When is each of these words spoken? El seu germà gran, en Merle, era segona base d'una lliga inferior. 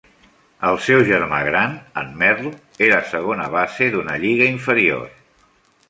El 0.69 0.79
seu 0.85 1.03
germà 1.09 1.41
gran, 1.49 1.75
en 2.03 2.09
Merle, 2.23 2.55
era 2.89 2.99
segona 3.13 3.49
base 3.59 3.93
d'una 3.97 4.21
lliga 4.27 4.53
inferior. 4.57 5.11